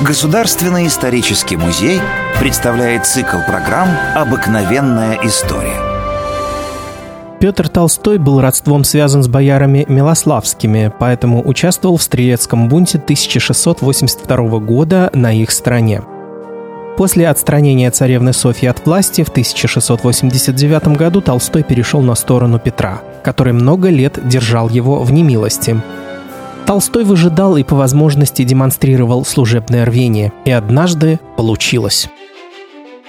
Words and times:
Государственный 0.00 0.86
исторический 0.86 1.56
музей 1.56 2.00
представляет 2.38 3.04
цикл 3.04 3.38
программ 3.48 3.88
«Обыкновенная 4.14 5.18
история». 5.24 5.74
Петр 7.40 7.68
Толстой 7.68 8.18
был 8.18 8.40
родством 8.40 8.84
связан 8.84 9.24
с 9.24 9.28
боярами 9.28 9.84
Милославскими, 9.88 10.92
поэтому 10.96 11.42
участвовал 11.44 11.96
в 11.96 12.02
стрелецком 12.04 12.68
бунте 12.68 12.98
1682 12.98 14.36
года 14.60 15.10
на 15.14 15.32
их 15.32 15.50
стороне. 15.50 16.02
После 16.96 17.28
отстранения 17.28 17.90
царевны 17.90 18.32
Софьи 18.32 18.68
от 18.68 18.86
власти 18.86 19.24
в 19.24 19.30
1689 19.30 20.96
году 20.96 21.20
Толстой 21.20 21.64
перешел 21.64 22.02
на 22.02 22.14
сторону 22.14 22.60
Петра, 22.60 23.00
который 23.24 23.52
много 23.52 23.88
лет 23.88 24.20
держал 24.28 24.68
его 24.68 25.00
в 25.00 25.12
немилости. 25.12 25.80
Толстой 26.68 27.04
выжидал 27.04 27.56
и 27.56 27.62
по 27.62 27.74
возможности 27.76 28.44
демонстрировал 28.44 29.24
служебное 29.24 29.86
рвение, 29.86 30.34
и 30.44 30.50
однажды 30.50 31.18
получилось. 31.34 32.10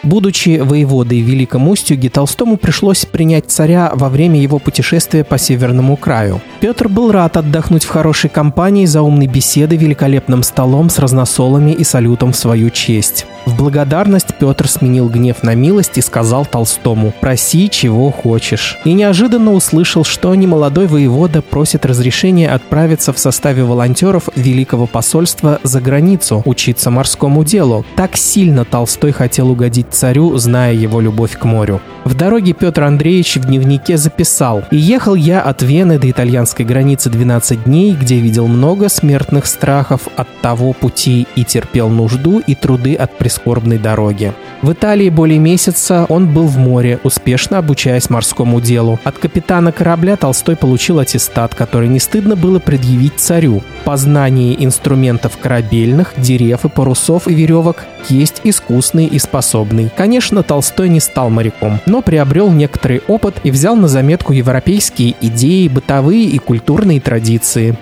Будучи 0.01 0.61
воеводой 0.61 1.21
в 1.21 1.25
Великом 1.25 1.67
Устюге, 1.67 2.09
Толстому 2.09 2.55
пришлось 2.55 3.05
принять 3.05 3.51
царя 3.51 3.91
во 3.93 4.07
время 4.07 4.39
его 4.39 4.59
путешествия 4.59 5.25
по 5.25 5.37
Северному 5.37 5.97
краю. 5.97 6.39
Петр 6.61 6.87
был 6.87 7.11
рад 7.11 7.35
отдохнуть 7.35 7.83
в 7.83 7.89
хорошей 7.89 8.29
компании 8.29 8.85
за 8.85 9.01
умной 9.01 9.27
беседой 9.27 9.77
великолепным 9.77 10.41
столом 10.41 10.89
с 10.89 10.97
разносолами 10.97 11.71
и 11.71 11.83
салютом 11.83 12.31
в 12.31 12.37
свою 12.37 12.69
честь. 12.69 13.25
В 13.45 13.55
благодарность 13.55 14.35
Петр 14.39 14.67
сменил 14.67 15.09
гнев 15.09 15.43
на 15.43 15.55
милость 15.55 15.97
и 15.97 16.01
сказал 16.01 16.45
Толстому 16.45 17.13
«Проси, 17.19 17.69
чего 17.69 18.11
хочешь». 18.11 18.77
И 18.85 18.93
неожиданно 18.93 19.53
услышал, 19.53 20.03
что 20.03 20.33
немолодой 20.35 20.87
воевода 20.87 21.41
просит 21.41 21.85
разрешения 21.85 22.49
отправиться 22.49 23.13
в 23.13 23.19
составе 23.19 23.63
волонтеров 23.63 24.29
Великого 24.35 24.85
посольства 24.85 25.59
за 25.63 25.81
границу, 25.81 26.41
учиться 26.45 26.91
морскому 26.91 27.43
делу. 27.43 27.85
Так 27.95 28.17
сильно 28.17 28.65
Толстой 28.65 29.11
хотел 29.11 29.49
угодить 29.49 29.87
царю, 29.91 30.37
зная 30.37 30.73
его 30.73 31.01
любовь 31.01 31.37
к 31.37 31.43
морю. 31.43 31.81
В 32.05 32.15
дороге 32.15 32.53
Петр 32.53 32.83
Андреевич 32.83 33.37
в 33.37 33.45
дневнике 33.45 33.97
записал 33.97 34.63
«И 34.71 34.77
ехал 34.77 35.15
я 35.15 35.41
от 35.41 35.61
Вены 35.61 35.99
до 35.99 36.09
итальянской 36.09 36.65
границы 36.65 37.09
12 37.09 37.65
дней, 37.65 37.93
где 37.93 38.19
видел 38.19 38.47
много 38.47 38.89
смертных 38.89 39.45
страхов 39.45 40.07
от 40.15 40.27
того 40.41 40.73
пути 40.73 41.27
и 41.35 41.43
терпел 41.43 41.89
нужду 41.89 42.39
и 42.39 42.55
труды 42.55 42.95
от 42.95 43.17
прискорбной 43.29 43.77
дороги». 43.77 44.33
В 44.61 44.73
Италии 44.73 45.09
более 45.09 45.39
месяца 45.39 46.05
он 46.09 46.27
был 46.33 46.47
в 46.47 46.57
море, 46.57 46.99
успешно 47.03 47.59
обучаясь 47.59 48.09
морскому 48.09 48.59
делу. 48.59 48.99
От 49.05 49.17
капитана 49.17 49.71
корабля 49.71 50.17
Толстой 50.17 50.55
получил 50.57 50.99
аттестат, 50.99 51.55
который 51.55 51.87
не 51.87 51.99
стыдно 51.99 52.35
было 52.35 52.59
предъявить 52.59 53.13
царю. 53.17 53.61
Познание 53.85 54.61
инструментов 54.63 55.37
корабельных, 55.37 56.13
дерев 56.17 56.65
и 56.65 56.69
парусов 56.69 57.27
и 57.27 57.33
веревок 57.33 57.85
есть 58.09 58.41
искусный 58.43 59.05
и 59.05 59.19
способный. 59.19 59.89
Конечно, 59.95 60.43
Толстой 60.43 60.89
не 60.89 60.99
стал 60.99 61.29
моряком, 61.29 61.79
но 61.85 62.01
приобрел 62.01 62.51
некоторый 62.51 63.01
опыт 63.07 63.35
и 63.43 63.51
взял 63.51 63.75
на 63.75 63.87
заметку 63.87 64.33
европейские 64.33 65.15
идеи, 65.21 65.67
бытовые 65.67 66.25
и 66.25 66.37
культурные 66.39 66.99
традиции. 66.99 67.77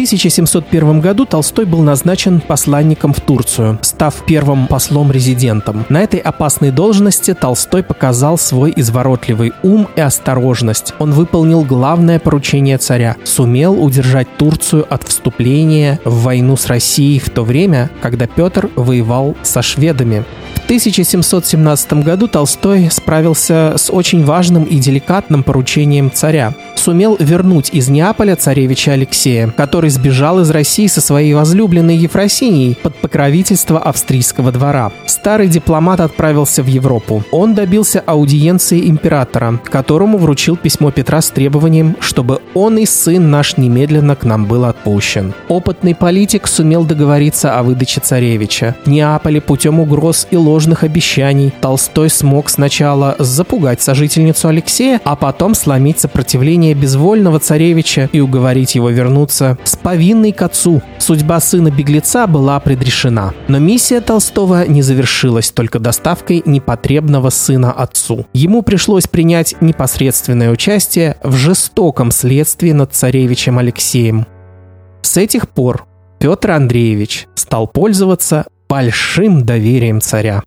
В 0.00 0.02
1701 0.02 1.02
году 1.02 1.26
Толстой 1.26 1.66
был 1.66 1.82
назначен 1.82 2.40
посланником 2.40 3.12
в 3.12 3.20
Турцию, 3.20 3.78
став 3.82 4.14
первым 4.24 4.66
послом-резидентом. 4.66 5.84
На 5.90 6.00
этой 6.00 6.20
опасной 6.20 6.70
должности 6.70 7.34
Толстой 7.34 7.82
показал 7.82 8.38
свой 8.38 8.72
изворотливый 8.74 9.52
ум 9.62 9.88
и 9.96 10.00
осторожность. 10.00 10.94
Он 10.98 11.12
выполнил 11.12 11.64
главное 11.64 12.18
поручение 12.18 12.78
царя– 12.78 13.16
сумел 13.24 13.74
удержать 13.74 14.38
Турцию 14.38 14.86
от 14.88 15.06
вступления 15.06 16.00
в 16.06 16.22
войну 16.22 16.56
с 16.56 16.64
Россией 16.64 17.18
в 17.18 17.28
то 17.28 17.42
время, 17.42 17.90
когда 18.00 18.26
Петр 18.26 18.70
воевал 18.76 19.36
со 19.42 19.60
шведами. 19.60 20.24
В 20.54 20.59
1717 20.70 21.94
году 21.94 22.28
Толстой 22.28 22.92
справился 22.92 23.74
с 23.76 23.90
очень 23.92 24.24
важным 24.24 24.62
и 24.62 24.76
деликатным 24.76 25.42
поручением 25.42 26.12
царя. 26.12 26.54
Сумел 26.76 27.16
вернуть 27.18 27.70
из 27.72 27.88
Неаполя 27.88 28.36
царевича 28.36 28.92
Алексея, 28.92 29.48
который 29.48 29.90
сбежал 29.90 30.38
из 30.38 30.50
России 30.50 30.86
со 30.86 31.00
своей 31.00 31.34
возлюбленной 31.34 31.96
Ефросинией 31.96 32.76
под 32.80 32.94
покровительство 32.94 33.80
австрийского 33.80 34.52
двора. 34.52 34.92
Старый 35.06 35.48
дипломат 35.48 35.98
отправился 35.98 36.62
в 36.62 36.68
Европу. 36.68 37.24
Он 37.32 37.52
добился 37.56 37.98
аудиенции 38.06 38.88
императора, 38.88 39.60
которому 39.64 40.18
вручил 40.18 40.56
письмо 40.56 40.92
Петра 40.92 41.20
с 41.20 41.30
требованием, 41.30 41.96
чтобы 41.98 42.42
он 42.54 42.78
и 42.78 42.86
сын 42.86 43.28
наш 43.28 43.56
немедленно 43.56 44.14
к 44.14 44.22
нам 44.22 44.46
был 44.46 44.64
отпущен. 44.64 45.34
Опытный 45.48 45.96
политик 45.96 46.46
сумел 46.46 46.84
договориться 46.84 47.58
о 47.58 47.64
выдаче 47.64 48.00
царевича. 48.00 48.76
Неаполе 48.86 49.40
путем 49.40 49.80
угроз 49.80 50.28
и 50.30 50.36
ложь 50.36 50.59
ложных 50.60 50.84
обещаний. 50.84 51.54
Толстой 51.62 52.10
смог 52.10 52.50
сначала 52.50 53.16
запугать 53.18 53.80
сожительницу 53.80 54.48
Алексея, 54.48 55.00
а 55.04 55.16
потом 55.16 55.54
сломить 55.54 55.98
сопротивление 55.98 56.74
безвольного 56.74 57.40
царевича 57.40 58.10
и 58.12 58.20
уговорить 58.20 58.74
его 58.74 58.90
вернуться 58.90 59.56
с 59.64 59.74
повинной 59.76 60.32
к 60.32 60.42
отцу. 60.42 60.82
Судьба 60.98 61.40
сына 61.40 61.70
беглеца 61.70 62.26
была 62.26 62.60
предрешена. 62.60 63.32
Но 63.48 63.58
миссия 63.58 64.02
Толстого 64.02 64.66
не 64.66 64.82
завершилась 64.82 65.50
только 65.50 65.78
доставкой 65.78 66.42
непотребного 66.44 67.30
сына 67.30 67.72
отцу. 67.72 68.26
Ему 68.34 68.60
пришлось 68.60 69.06
принять 69.06 69.54
непосредственное 69.62 70.50
участие 70.50 71.16
в 71.22 71.36
жестоком 71.36 72.10
следствии 72.10 72.72
над 72.72 72.92
царевичем 72.92 73.56
Алексеем. 73.56 74.26
С 75.00 75.16
этих 75.16 75.48
пор 75.48 75.86
Петр 76.18 76.50
Андреевич 76.50 77.28
стал 77.34 77.66
пользоваться 77.66 78.44
большим 78.68 79.46
доверием 79.46 80.02
царя. 80.02 80.42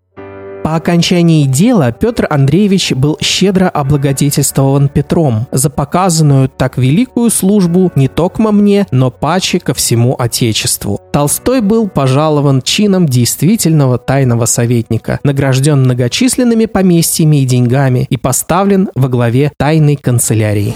По 0.64 0.76
окончании 0.78 1.46
дела 1.46 1.92
Петр 1.92 2.26
Андреевич 2.30 2.94
был 2.94 3.18
щедро 3.22 3.68
облагодетельствован 3.68 4.88
Петром 4.88 5.46
за 5.52 5.70
показанную 5.70 6.48
так 6.48 6.78
великую 6.78 7.30
службу 7.32 7.92
не 7.96 8.08
только 8.08 8.42
мне, 8.52 8.88
но 8.90 9.12
паче 9.12 9.60
ко 9.60 9.74
всему 9.74 10.16
Отечеству. 10.18 11.02
Толстой 11.12 11.60
был 11.60 11.90
пожалован 11.90 12.62
чином 12.62 13.08
действительного 13.08 13.98
тайного 13.98 14.46
советника, 14.46 15.20
награжден 15.24 15.82
многочисленными 15.82 16.66
поместьями 16.66 17.42
и 17.42 17.46
деньгами 17.46 18.08
и 18.10 18.16
поставлен 18.16 18.90
во 18.96 19.10
главе 19.10 19.52
тайной 19.58 19.98
канцелярии. 19.98 20.74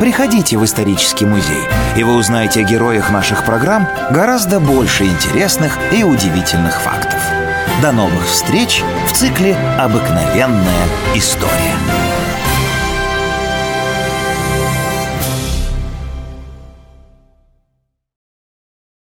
Приходите 0.00 0.58
в 0.58 0.64
исторический 0.64 1.24
музей, 1.24 1.62
и 1.96 2.04
вы 2.04 2.16
узнаете 2.16 2.60
о 2.60 2.64
героях 2.64 3.10
наших 3.10 3.46
программ 3.46 3.88
гораздо 4.10 4.60
больше 4.60 5.04
интересных 5.04 5.78
и 5.92 6.04
удивительных 6.04 6.78
фактов. 6.78 7.43
До 7.84 7.92
новых 7.92 8.26
встреч 8.26 8.82
в 9.06 9.12
цикле 9.12 9.54
«Обыкновенная 9.78 10.88
история». 11.14 11.93